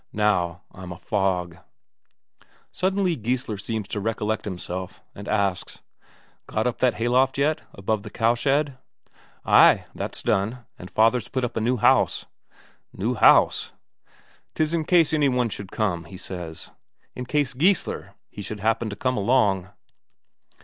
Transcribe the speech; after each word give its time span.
Now 0.13 0.63
I'm 0.71 0.91
a 0.91 0.97
fog." 0.97 1.59
Suddenly 2.71 3.15
Geissler 3.15 3.59
seems 3.59 3.87
to 3.89 3.99
recollect 3.99 4.45
himself, 4.45 5.03
and 5.13 5.27
asks: 5.27 5.79
"Got 6.47 6.65
up 6.65 6.79
that 6.79 6.95
hayloft 6.95 7.37
yet, 7.37 7.61
above 7.75 8.01
the 8.01 8.09
cowshed?" 8.09 8.71
"Ay, 9.45 9.85
that's 9.93 10.23
done. 10.23 10.65
And 10.79 10.89
father's 10.89 11.27
put 11.27 11.43
up 11.45 11.55
a 11.55 11.61
new 11.61 11.77
house." 11.77 12.25
"New 12.91 13.13
house?" 13.13 13.73
"'Tis 14.55 14.73
in 14.73 14.85
case 14.85 15.13
any 15.13 15.29
one 15.29 15.49
should 15.49 15.71
come, 15.71 16.05
he 16.05 16.17
says 16.17 16.71
in 17.13 17.25
case 17.25 17.53
Geissler 17.53 18.15
he 18.31 18.41
should 18.41 18.61
happen 18.61 18.89
to 18.89 18.95
come 18.95 19.17
along." 19.17 19.69